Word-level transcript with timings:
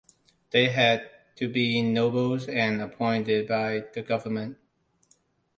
They 0.49 0.69
had 0.69 1.11
to 1.35 1.47
be 1.47 1.83
nobles 1.83 2.47
and 2.47 2.81
appointed 2.81 3.47
by 3.47 3.83
the 3.93 4.01
government. 4.01 4.57